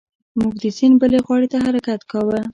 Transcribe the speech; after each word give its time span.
موږ 0.39 0.53
د 0.63 0.65
سیند 0.77 0.95
بلې 1.01 1.19
غاړې 1.25 1.47
ته 1.51 1.57
حرکت 1.65 2.01
کاوه. 2.11 2.39